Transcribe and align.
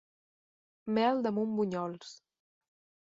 Mel 0.95 1.21
damunt 1.23 1.55
bunyols. 1.59 2.11